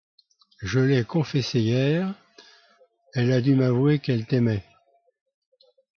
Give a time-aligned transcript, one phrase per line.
[0.63, 2.11] Je l'ai confessée hier,
[3.13, 4.65] elle a dû m'avouer qu'elle t'aimait.